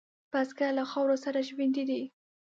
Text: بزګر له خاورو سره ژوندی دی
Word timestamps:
بزګر 0.31 0.71
له 0.77 0.83
خاورو 0.91 1.15
سره 1.25 1.39
ژوندی 1.49 1.83
دی 1.89 2.01